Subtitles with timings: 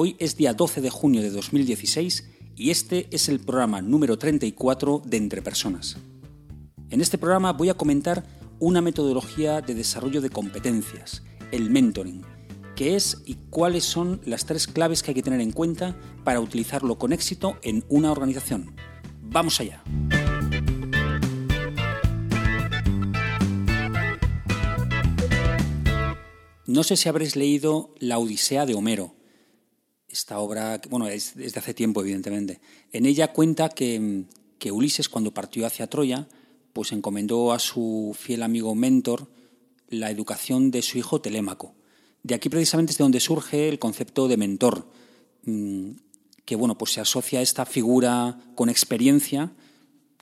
[0.00, 5.02] Hoy es día 12 de junio de 2016 y este es el programa número 34
[5.04, 5.96] de Entre Personas.
[6.88, 8.24] En este programa voy a comentar
[8.60, 12.22] una metodología de desarrollo de competencias, el mentoring,
[12.76, 16.38] qué es y cuáles son las tres claves que hay que tener en cuenta para
[16.38, 18.76] utilizarlo con éxito en una organización.
[19.20, 19.82] ¡Vamos allá!
[26.66, 29.17] No sé si habréis leído La Odisea de Homero.
[30.08, 32.60] Esta obra, bueno, es desde hace tiempo, evidentemente.
[32.92, 34.24] En ella cuenta que,
[34.58, 36.26] que Ulises, cuando partió hacia Troya,
[36.72, 39.28] pues encomendó a su fiel amigo mentor
[39.88, 41.74] la educación de su hijo Telémaco.
[42.22, 44.86] De aquí precisamente es de donde surge el concepto de mentor,
[45.44, 45.90] mm,
[46.44, 49.52] que bueno, pues se asocia a esta figura con experiencia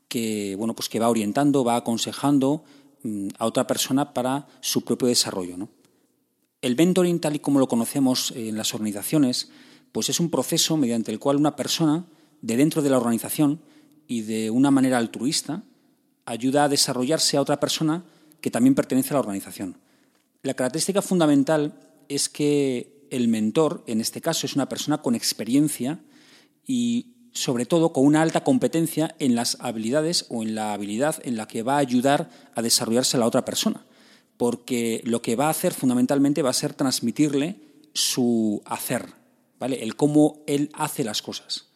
[0.09, 2.65] que bueno, pues que va orientando, va aconsejando
[3.03, 5.69] mm, a otra persona para su propio desarrollo, ¿no?
[6.63, 9.51] El mentoring, tal y como lo conocemos en las organizaciones,
[9.97, 12.05] pues es un proceso mediante el cual una persona,
[12.43, 13.63] de dentro de la organización
[14.07, 15.63] y de una manera altruista,
[16.27, 18.05] ayuda a desarrollarse a otra persona
[18.43, 19.79] que también pertenece a la organización.
[20.43, 21.81] La característica fundamental
[22.11, 25.99] es que el mentor, en este caso, es una persona con experiencia
[26.67, 31.39] y, sobre todo, con una alta competencia en las habilidades o en la habilidad en
[31.39, 33.87] la que va a ayudar a desarrollarse la otra persona
[34.37, 37.57] porque lo que va a hacer fundamentalmente va a ser transmitirle
[37.95, 39.15] su hacer,
[39.59, 39.83] ¿vale?
[39.83, 41.67] El cómo él hace las cosas.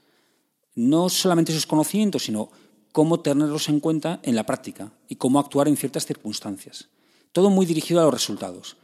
[0.74, 2.50] No solamente sus conocimientos, sino
[2.92, 6.88] cómo tenerlos en cuenta en la práctica y cómo actuar en ciertas circunstancias.
[7.32, 8.76] Todo muy dirigido a los resultados.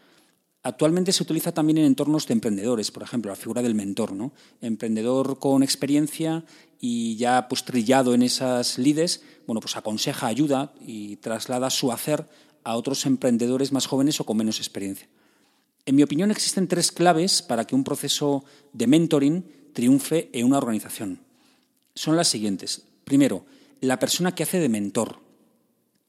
[0.62, 4.32] Actualmente se utiliza también en entornos de emprendedores, por ejemplo, la figura del mentor, ¿no?
[4.60, 6.44] Emprendedor con experiencia
[6.81, 12.28] y ya pues trillado en esas lides, bueno, pues aconseja, ayuda y traslada su hacer
[12.65, 15.09] a otros emprendedores más jóvenes o con menos experiencia.
[15.86, 20.58] En mi opinión, existen tres claves para que un proceso de mentoring triunfe en una
[20.58, 21.20] organización.
[21.94, 22.82] Son las siguientes.
[23.04, 23.47] Primero,
[23.80, 25.20] la persona que hace de mentor.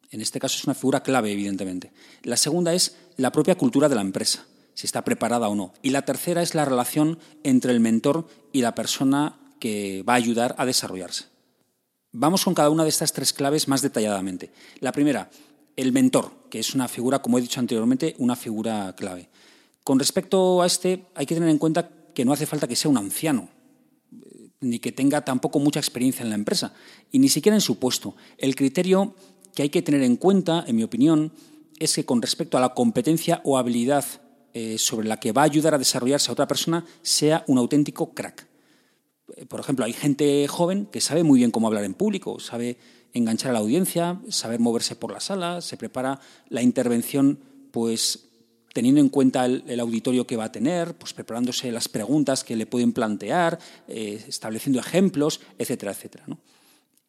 [0.10, 1.92] En este caso es una figura clave, evidentemente.
[2.24, 5.74] La segunda es la propia cultura de la empresa, si está preparada o no.
[5.84, 10.18] Y la tercera es la relación entre el mentor y la persona que va a
[10.18, 11.26] ayudar a desarrollarse.
[12.14, 14.52] Vamos con cada una de estas tres claves más detalladamente.
[14.80, 15.30] La primera,
[15.76, 19.30] el mentor, que es una figura, como he dicho anteriormente, una figura clave.
[19.88, 22.92] Con respecto a este, hay que tener en cuenta que no hace falta que sea
[22.92, 23.48] un anciano,
[24.12, 26.74] eh, ni que tenga tampoco mucha experiencia en la empresa,
[27.10, 28.14] y ni siquiera en su puesto.
[28.38, 29.16] El criterio
[29.56, 31.32] que hay que tener en cuenta, en mi opinión,
[31.80, 34.04] es que con respecto a la competencia o habilidad
[34.54, 38.14] eh, sobre la que va a ayudar a desarrollarse a otra persona, sea un auténtico
[38.14, 38.46] crack.
[39.38, 42.78] Eh, por ejemplo, hay gente joven que sabe muy bien cómo hablar en público, sabe
[43.14, 46.20] enganchar a la audiencia, saber moverse por la sala, se prepara
[46.50, 47.40] la intervención
[47.72, 48.27] pues
[48.78, 52.68] teniendo en cuenta el, auditorio que va a tener, pues preparándose las preguntas que le
[52.68, 53.58] pueden plantear,
[53.88, 56.28] eh, estableciendo ejemplos, etcétera, etcétera.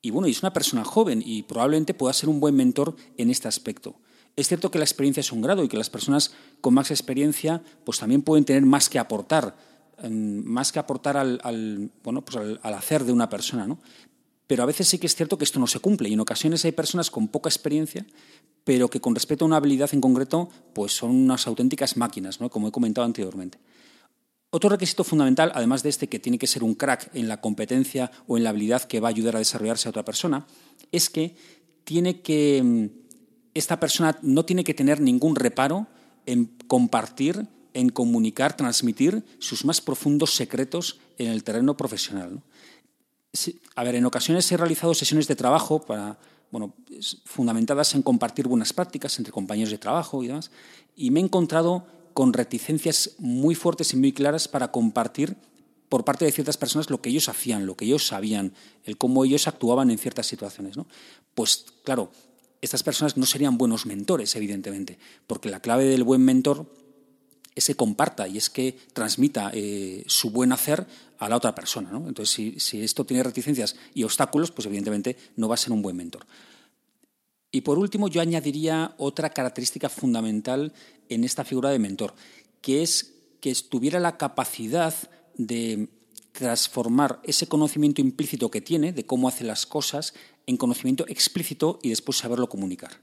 [0.01, 3.49] Y bueno, es una persona joven y probablemente pueda ser un buen mentor en este
[3.49, 3.97] aspecto.
[4.35, 7.63] Es cierto que la experiencia es un grado y que las personas con más experiencia
[7.85, 9.55] pues también pueden tener más que aportar,
[9.99, 13.67] em, más que aportar al, bueno, pues al, hacer de una persona.
[13.67, 13.79] ¿no?
[14.49, 16.65] Pero a veces sí que es cierto que esto no se cumple y en ocasiones
[16.65, 18.07] hay personas con poca experiencia,
[18.65, 22.49] pero que con respecto a una habilidad en concreto, pues son unas auténticas máquinas, ¿no?
[22.49, 23.59] como he comentado anteriormente.
[24.51, 28.11] Otro requisito fundamental, además de este que tiene que ser un crack en la competencia
[28.27, 30.47] o en la habilidad que va a ayudar a desarrollarse a otra persona,
[30.91, 31.37] es que
[31.85, 32.87] tiene que mm,
[33.53, 35.87] esta persona no tiene que tener ningún reparo
[36.25, 42.43] en compartir, en comunicar, transmitir sus más profundos secretos en el terreno profesional.
[43.75, 46.19] A ver, en ocasiones he realizado sesiones de trabajo para,
[46.51, 46.75] bueno,
[47.25, 50.51] fundamentadas en compartir buenas prácticas entre compañeros de trabajo y demás,
[50.97, 55.37] y me he encontrado con reticencias muy fuertes y muy claras para compartir
[55.89, 58.53] por parte de ciertas personas lo que ellos hacían, lo que ellos sabían,
[58.85, 60.77] el cómo ellos actuaban en ciertas situaciones.
[61.35, 62.11] Pues claro,
[62.61, 66.67] estas personas no serían buenos mentores, evidentemente, porque la clave del buen mentor
[67.59, 70.87] es que comparta y es que transmita eh, su buen hacer
[71.19, 71.91] a la otra persona.
[71.91, 72.09] ¿no?
[72.09, 75.97] Entonces, si, esto tiene reticencias y obstáculos, pues evidentemente no va a ser un buen
[75.97, 76.27] mentor.
[77.51, 80.73] Y por último, yo añadiría otra característica fundamental
[81.09, 82.15] en esta figura de mentor,
[82.61, 84.95] que es que tuviera la capacidad
[85.37, 85.89] de
[86.33, 90.15] transformar ese conocimiento implícito que tiene de cómo hace las cosas
[90.47, 93.01] en conocimiento explícito y después saberlo comunicar.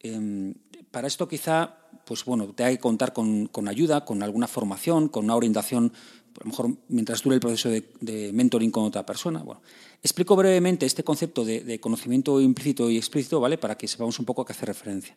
[0.00, 0.54] Em,
[0.90, 5.24] para esto quizá, pues bueno, te hay que contar con, ayuda, con alguna formación, con
[5.24, 5.92] una orientación,
[6.40, 9.42] a lo mejor mientras dure el proceso de, mentoring con otra persona.
[9.42, 9.60] Bueno,
[10.02, 13.58] explico brevemente este concepto de, conocimiento implícito y explícito, ¿vale?
[13.58, 15.16] Para que sepamos un poco a qué hace referencia.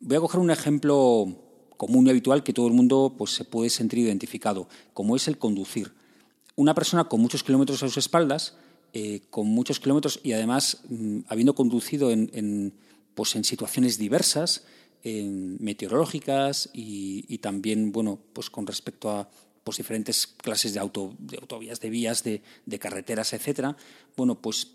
[0.00, 1.26] Voy a coger un ejemplo
[1.76, 5.38] común y habitual que todo el mundo pues, se puede sentir identificado, como es el
[5.38, 5.92] conducir.
[6.56, 8.56] Una persona con muchos kilómetros a sus espaldas,
[8.92, 12.74] eh, con muchos kilómetros y además mm, habiendo conducido en,
[13.14, 14.64] pues, en situaciones diversas,
[15.04, 19.28] meteorológicas y, también, bueno, pues con respecto a
[19.64, 22.42] pues, diferentes clases de, auto, de autovías, de vías, de,
[22.78, 23.76] carreteras, etcétera,
[24.16, 24.68] bueno, pues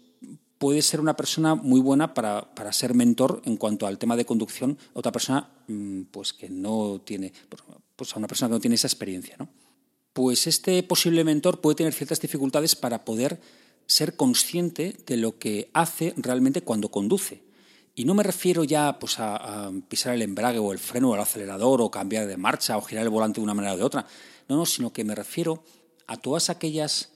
[0.58, 4.78] puede ser una persona muy buena para, ser mentor en cuanto al tema de conducción,
[4.94, 7.34] otra persona mm, pues que no tiene,
[7.96, 9.50] pues a una persona que no tiene esa experiencia, ¿no?
[10.14, 13.42] Pues este posible mentor puede tener ciertas dificultades para poder
[13.88, 17.42] ser consciente de lo que hace realmente cuando conduce.
[17.96, 21.22] Y no me refiero ya pues, a, pisar el embrague o el freno o el
[21.22, 24.06] acelerador o cambiar de marcha o girar el volante de una manera o de otra.
[24.50, 25.64] No, no, sino que me refiero
[26.08, 27.12] a todas aquellas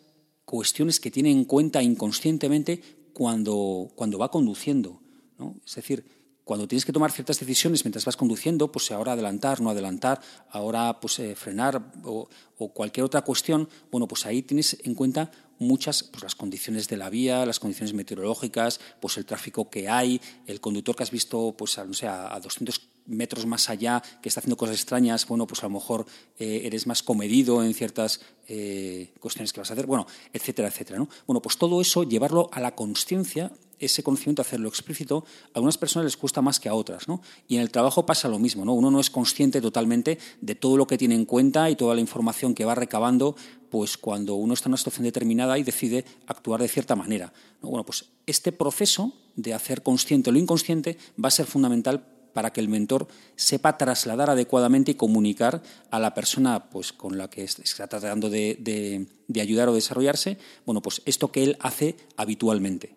[0.45, 2.81] cuestiones que tiene en cuenta inconscientemente
[3.13, 5.01] cuando, cuando va conduciendo.
[5.39, 5.55] ¿no?
[5.65, 6.05] Es decir,
[6.43, 10.21] cuando tienes que tomar ciertas decisiones mientras vas conduciendo, pues ahora adelantar, no adelantar,
[10.51, 15.29] ahora pues eh, frenar o, o, cualquier otra cuestión, bueno, pues ahí tienes en cuenta
[15.59, 20.21] muchas, pues las condiciones de la vía, las condiciones meteorológicas, pues el tráfico que hay,
[20.45, 24.29] el conductor que has visto, pues a, no sé, a 200 metros más allá, que
[24.29, 26.05] está haciendo cosas extrañas, bueno, pues a lo mejor
[26.37, 30.99] eh, eres más comedido en ciertas eh, cuestiones que vas a hacer, bueno, etcétera, etcétera,
[30.99, 31.09] ¿no?
[31.25, 35.23] Bueno, pues todo eso, llevarlo a la conciencia ese conocimiento, hacerlo explícito,
[35.53, 37.21] a algunas personas les cuesta más que a otras, ¿no?
[37.47, 38.73] Y en el trabajo pasa lo mismo, ¿no?
[38.73, 42.01] Uno no es consciente totalmente de todo lo que tiene en cuenta y toda la
[42.01, 43.35] información que va recabando,
[43.69, 47.33] pues cuando uno está en una situación determinada y decide actuar de cierta manera.
[47.61, 52.61] Bueno, pues este proceso de hacer consciente lo inconsciente va a ser fundamental para que
[52.61, 57.87] el mentor sepa trasladar adecuadamente y comunicar a la persona pues, con la que está
[57.87, 62.95] tratando de, de ayudar o desarrollarse, bueno, pues esto que él hace habitualmente.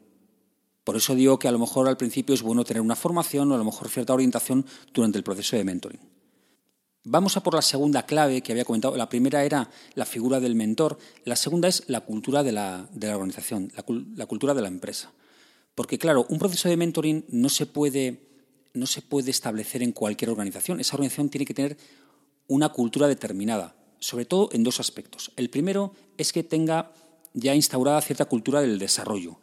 [0.85, 3.55] Por eso digo que a lo mejor al principio es bueno tener una formación o
[3.55, 6.10] a lo mejor cierta orientación durante el proceso de mentoring.
[7.05, 8.97] Vamos a por la segunda clave que había comentado.
[8.97, 10.99] La primera era la figura del mentor.
[11.25, 15.13] La segunda es la cultura de la, organización, la, cultura de la empresa.
[15.75, 18.21] Porque, claro, un proceso de mentoring no se, puede,
[18.75, 20.81] no se puede establecer en cualquier organización.
[20.81, 21.79] Esa organización tiene que tener
[22.49, 25.33] una cultura determinada, sobre todo en dos aspectos.
[25.37, 26.93] El primero es que tenga
[27.33, 29.41] ya instaurada cierta cultura del desarrollo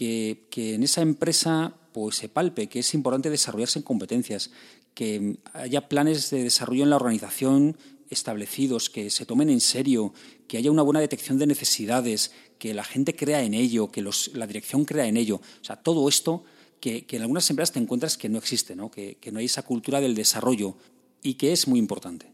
[0.00, 4.50] que, en esa empresa pues, se palpe que es importante desarrollarse en competencias,
[4.94, 7.76] que haya planes de desarrollo en la organización
[8.10, 10.12] establecidos, que se tomen en serio,
[10.48, 14.46] que haya una buena detección de necesidades, que la gente crea en ello, que la
[14.46, 15.36] dirección crea en ello.
[15.36, 16.44] O sea, todo esto
[16.80, 18.90] que, en algunas empresas te encuentras que no existe, ¿no?
[18.90, 20.76] Que, que no hay esa cultura del desarrollo
[21.22, 22.32] y que es muy importante.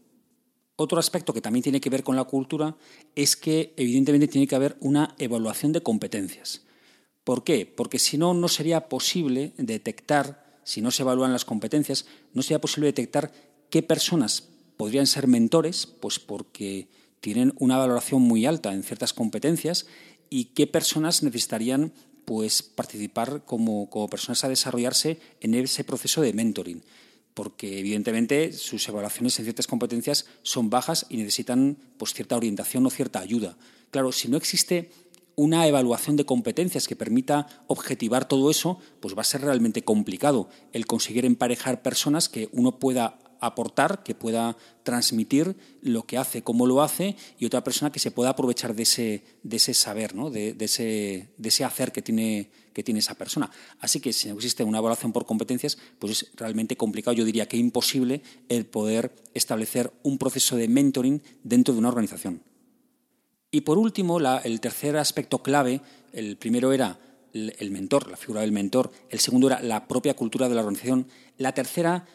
[0.75, 2.75] Otro aspecto que también tiene que ver con la cultura
[3.15, 6.61] es que evidentemente tiene que haber una evaluación de competencias.
[7.27, 7.65] ¿Por qué?
[7.65, 12.61] Porque si no, no sería posible detectar, si no se evalúan las competencias, no sería
[12.61, 13.33] posible detectar
[13.69, 14.47] qué personas
[14.77, 16.87] podrían ser mentores, pues porque
[17.19, 19.87] tienen una valoración muy alta en ciertas competencias
[20.29, 21.91] y qué personas necesitarían
[22.23, 26.81] pues participar como, como personas a desarrollarse en ese proceso de mentoring
[27.33, 32.89] porque evidentemente sus evaluaciones en ciertas competencias son bajas y necesitan pues, cierta orientación o
[32.89, 33.57] cierta ayuda.
[33.91, 34.89] Claro, si no existe
[35.37, 40.49] una evaluación de competencias que permita objetivar todo eso, pues va a ser realmente complicado
[40.73, 46.65] el conseguir emparejar personas que uno pueda aportar, que pueda transmitir lo que hace, cómo
[46.65, 50.31] lo hace, y otra persona que se pueda aprovechar de ese, de ese saber, ¿no?
[50.31, 53.51] de, ese, de ese hacer que tiene, que tiene esa persona.
[53.79, 57.47] Así que si no existe una evaluación por competencias, pues es realmente complicado, yo diría
[57.47, 62.41] que imposible el poder establecer un proceso de mentoring dentro de una organización.
[63.51, 66.99] Y por último, el tercer aspecto clave, el primero era
[67.33, 71.07] el, mentor, la figura del mentor, el segundo era la propia cultura de la organización,
[71.37, 72.05] la tercera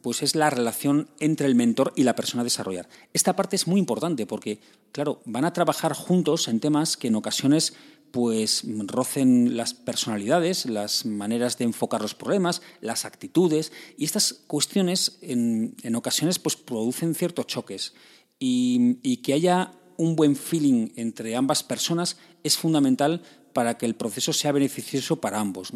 [0.00, 2.88] pues es la relación entre el mentor y la persona a desarrollar.
[3.12, 4.58] Esta parte es muy importante porque,
[4.90, 7.74] claro, van a trabajar juntos en temas que en ocasiones
[8.10, 15.18] pues rocen las personalidades, las maneras de enfocar los problemas, las actitudes, y estas cuestiones
[15.22, 17.94] en, ocasiones pues producen ciertos choques.
[18.38, 19.72] y que haya
[20.02, 25.38] un buen feeling entre ambas personas es fundamental para que el proceso sea beneficioso para
[25.38, 25.72] ambos.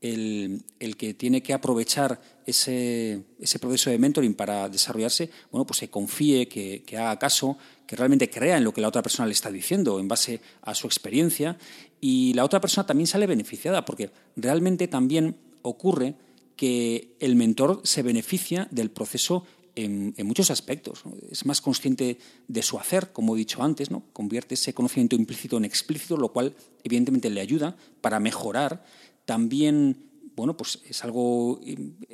[0.00, 0.64] el,
[0.96, 3.22] que tiene que aprovechar ese,
[3.60, 8.56] proceso de mentoring para desarrollarse, bueno, pues se confíe, que, haga caso, que realmente crea
[8.56, 11.56] en lo que la otra persona le está diciendo en base a su experiencia
[12.00, 16.16] y la otra persona también sale beneficiada porque realmente también ocurre
[16.56, 19.44] que el mentor se beneficia del proceso
[19.76, 21.02] en, muchos aspectos.
[21.30, 24.04] Es más consciente de su hacer, como he dicho antes, ¿no?
[24.12, 28.84] convierte ese conocimiento implícito en explícito, lo cual evidentemente le ayuda para mejorar.
[29.24, 31.60] También bueno, pues es algo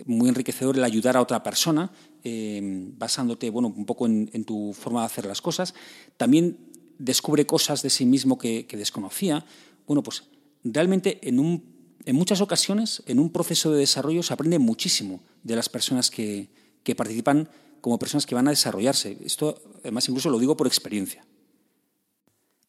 [0.05, 1.93] muy enriquecedor el ayudar a otra persona,
[2.25, 2.61] eh,
[2.99, 5.75] basándote bueno, un poco en, tu forma de hacer las cosas.
[6.17, 6.59] También
[6.99, 9.45] descubre cosas de sí mismo que, desconocía.
[9.87, 10.25] Bueno, pues
[10.65, 11.63] realmente en,
[12.05, 16.49] en muchas ocasiones, en un proceso de desarrollo, se aprende muchísimo de las personas que,
[16.87, 17.49] que participan
[17.81, 19.19] como personas que van a desarrollarse.
[19.25, 21.27] Esto, además, incluso lo digo por experiencia.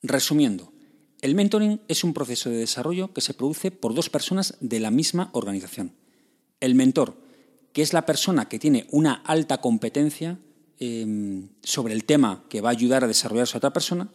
[0.01, 0.73] Resumiendo,
[1.21, 4.89] el mentoring es un proceso de desarrollo que se produce por dos personas de la
[4.89, 5.93] misma organización.
[6.59, 7.21] El mentor,
[7.73, 10.39] que es la persona que tiene una alta competencia
[10.79, 14.09] em, sobre el tema que va a ayudar a desarrollarse a otra persona,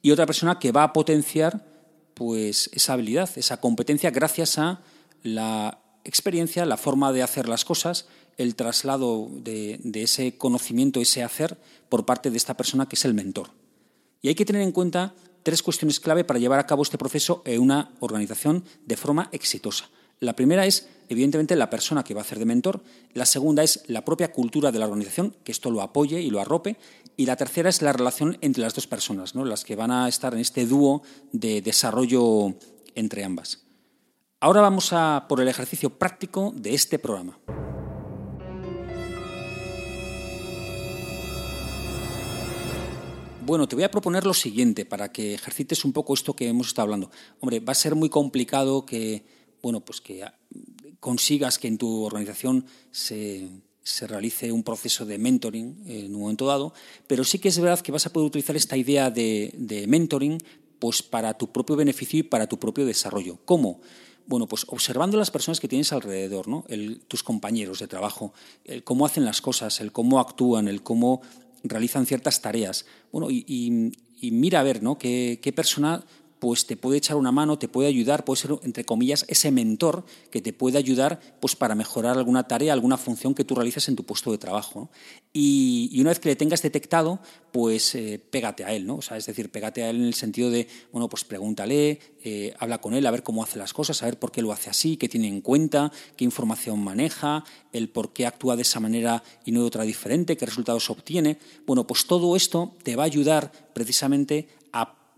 [0.00, 1.66] y otra persona que va a potenciar
[2.14, 4.80] pues, esa habilidad, esa competencia, gracias a
[5.22, 8.06] la experiencia, la forma de hacer las cosas,
[8.36, 13.14] el traslado de, ese conocimiento, ese hacer, por parte de esta persona que es el
[13.14, 13.50] mentor.
[14.20, 17.42] Y hay que tener en cuenta tres cuestiones clave para llevar a cabo este proceso
[17.44, 19.90] en una organización de forma exitosa.
[20.20, 22.80] La primera es, evidentemente, la persona que va a hacer de mentor.
[23.12, 26.40] La segunda es la propia cultura de la organización, que esto lo apoye y lo
[26.40, 26.76] arrope.
[27.16, 29.44] Y la tercera es la relación entre las dos personas, ¿no?
[29.44, 32.54] las que van a estar en este dúo de desarrollo
[32.94, 33.64] entre ambas.
[34.44, 37.38] Ahora vamos a por el ejercicio práctico de este programa.
[43.46, 46.66] Bueno, te voy a proponer lo siguiente para que ejercites un poco esto que hemos
[46.66, 47.12] estado hablando.
[47.38, 49.24] Hombre, va a ser muy complicado que,
[49.62, 50.24] bueno, pues que
[50.98, 53.48] consigas que en tu organización se,
[54.08, 56.74] realice un proceso de mentoring en un momento dado,
[57.06, 60.42] pero sí que es verdad que vas a poder utilizar esta idea de, de mentoring
[60.80, 63.38] pues para tu propio beneficio y para tu propio desarrollo.
[63.44, 63.80] ¿Cómo?
[64.26, 66.64] Bueno, pues observando las personas que tienes alrededor, ¿no?
[67.08, 68.32] tus compañeros de trabajo,
[68.64, 71.22] el cómo hacen las cosas, el cómo actúan, el cómo
[71.64, 72.86] realizan ciertas tareas.
[73.10, 73.92] Bueno, y,
[74.30, 74.98] mira a ver, ¿no?
[74.98, 76.04] qué persona
[76.42, 80.04] pues te puede echar una mano, te puede ayudar, puede ser, entre comillas, ese mentor
[80.28, 83.94] que te puede ayudar pues, para mejorar alguna tarea, alguna función que tú realices en
[83.94, 84.90] tu puesto de trabajo.
[85.32, 87.20] Y, una vez que le tengas detectado,
[87.52, 88.96] pues eh, pégate a él, ¿no?
[88.96, 92.52] O sea, es decir, pégate a él en el sentido de, bueno, pues pregúntale, eh,
[92.58, 94.68] habla con él, a ver cómo hace las cosas, a ver por qué lo hace
[94.68, 99.22] así, qué tiene en cuenta, qué información maneja, el por qué actúa de esa manera
[99.44, 101.38] y no de otra diferente, qué resultados obtiene.
[101.66, 104.48] Bueno, pues todo esto te va a ayudar precisamente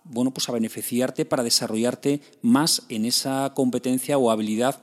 [0.05, 4.81] bueno, pues a beneficiarte para desarrollarte más en esa competencia o habilidad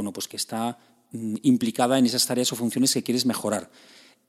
[0.00, 0.78] bueno, pues que está
[1.12, 3.70] mm, implicada en esas tareas o funciones que quieres mejorar.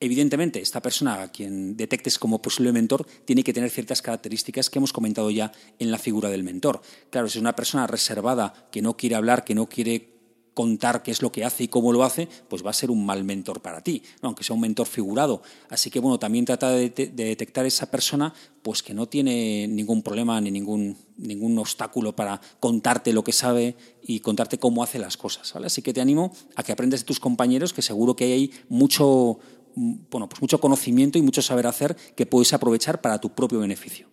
[0.02, 4.80] Evidentemente, esta persona a quien detectes como posible mentor tiene que tener ciertas características que
[4.80, 6.82] hemos comentado ya en la figura del mentor.
[7.12, 10.10] Claro, si es una persona reservada, que no quiere hablar, que no quiere
[10.54, 13.06] contar qué es lo que hace y cómo lo hace, pues va a ser un
[13.06, 15.42] mal mentor para ti, aunque sea un mentor figurado.
[15.70, 20.40] Así que bueno, también trata de, detectar esa persona pues que no tiene ningún problema
[20.42, 25.56] ni ningún, ningún obstáculo para contarte lo que sabe y contarte cómo hace las cosas.
[25.56, 29.40] Así que te animo a que aprendas de tus compañeros, que seguro que hay mucho,
[29.76, 34.08] bueno, pues mucho conocimiento y mucho saber hacer que puedes aprovechar para tu propio beneficio.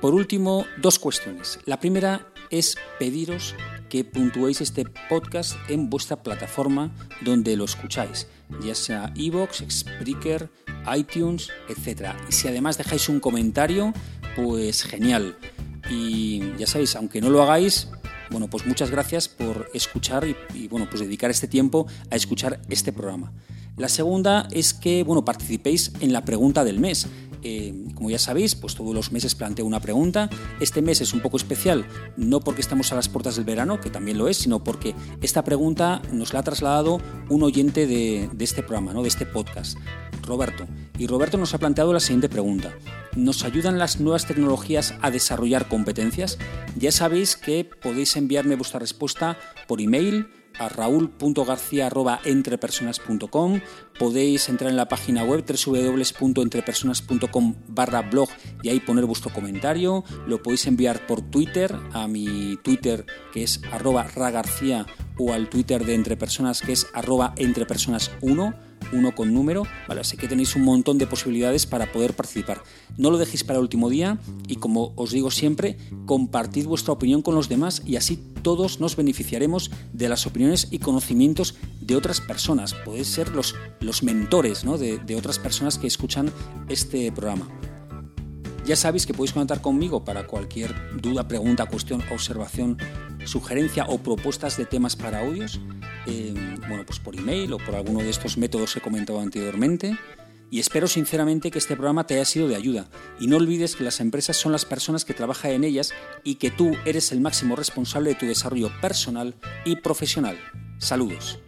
[0.00, 1.58] Por último, dos cuestiones.
[1.66, 3.54] La primera es pediros
[3.90, 6.90] que puntuéis este podcast en vuestra plataforma
[7.20, 8.26] donde lo escucháis,
[8.64, 10.48] ya sea Evox, Spreaker,
[10.96, 12.14] iTunes, etc.
[12.28, 13.92] Y si además dejáis un comentario,
[14.36, 15.36] pues genial.
[15.90, 17.88] Y ya sabéis, aunque no lo hagáis,
[18.30, 22.62] bueno, pues muchas gracias por escuchar y, y, bueno, pues dedicar este tiempo a escuchar
[22.70, 23.32] este programa.
[23.76, 27.06] La segunda es que, bueno, participéis en la pregunta del mes.
[27.42, 30.28] Eh, como ya sabéis, pues todos los meses planteo una pregunta.
[30.60, 33.90] Este mes es un poco especial, no porque estamos a las puertas del verano, que
[33.90, 38.62] también lo es, sino porque esta pregunta nos la ha trasladado un oyente de, este
[38.62, 39.02] programa, ¿no?
[39.02, 39.78] de este podcast,
[40.22, 40.66] Roberto.
[40.98, 42.74] Y Roberto nos ha planteado la siguiente pregunta.
[43.16, 46.38] ¿Nos ayudan las nuevas tecnologías a desarrollar competencias?
[46.76, 50.28] Ya sabéis que podéis enviarme vuestra respuesta por email
[50.60, 53.60] a raúl.garcía.entrepersonas.com.
[53.98, 58.28] Podéis entrar en la página web www.entrepersonas.com barra blog
[58.62, 60.04] y ahí poner vuestro comentario.
[60.26, 64.86] Lo podéis enviar por Twitter a mi Twitter que es arroba ragarcía
[65.18, 70.00] o al Twitter de Entrepersonas que es arroba entrepersonas1 uno con número, ¿vale?
[70.00, 72.62] Así que tenéis un montón de posibilidades para poder participar.
[72.96, 77.22] No lo dejéis para el último día y como os digo siempre, compartid vuestra opinión
[77.22, 82.20] con los demás y así todos nos beneficiaremos de las opiniones y conocimientos de otras
[82.20, 82.74] personas.
[82.74, 86.32] Podéis ser los, los mentores de, de otras personas que escuchan
[86.68, 87.48] este programa.
[88.64, 92.78] Ya sabéis que podéis contar conmigo para cualquier duda, pregunta, cuestión, observación,
[93.24, 95.60] sugerencia o propuestas de temas para audios,
[96.06, 96.34] eh,
[96.68, 99.96] bueno, pues por email o por alguno de estos métodos que he comentado anteriormente.
[100.52, 102.88] Y espero sinceramente que este programa te haya sido de ayuda.
[103.20, 105.92] Y no olvides que las empresas son las personas que trabajan en ellas
[106.24, 110.38] y que tú eres el máximo responsable de tu desarrollo personal y profesional.
[110.78, 111.38] Saludos.